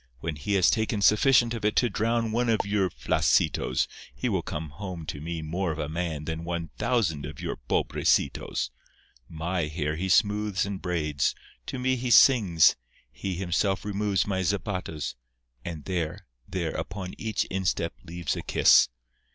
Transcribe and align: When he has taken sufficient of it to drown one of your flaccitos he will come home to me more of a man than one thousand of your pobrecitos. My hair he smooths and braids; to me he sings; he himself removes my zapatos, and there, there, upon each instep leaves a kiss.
When 0.19 0.35
he 0.35 0.53
has 0.53 0.71
taken 0.71 0.99
sufficient 1.03 1.53
of 1.53 1.63
it 1.63 1.75
to 1.75 1.87
drown 1.87 2.31
one 2.31 2.49
of 2.49 2.61
your 2.65 2.89
flaccitos 2.89 3.87
he 4.15 4.29
will 4.29 4.41
come 4.41 4.69
home 4.71 5.05
to 5.05 5.21
me 5.21 5.43
more 5.43 5.71
of 5.71 5.77
a 5.77 5.87
man 5.87 6.25
than 6.25 6.43
one 6.43 6.71
thousand 6.79 7.23
of 7.23 7.39
your 7.39 7.57
pobrecitos. 7.69 8.71
My 9.29 9.67
hair 9.67 9.97
he 9.97 10.09
smooths 10.09 10.65
and 10.65 10.81
braids; 10.81 11.35
to 11.67 11.77
me 11.77 11.97
he 11.97 12.09
sings; 12.09 12.75
he 13.11 13.35
himself 13.35 13.85
removes 13.85 14.25
my 14.25 14.41
zapatos, 14.41 15.13
and 15.63 15.85
there, 15.85 16.25
there, 16.47 16.71
upon 16.71 17.13
each 17.19 17.45
instep 17.51 17.93
leaves 18.03 18.35
a 18.35 18.41
kiss. 18.41 18.89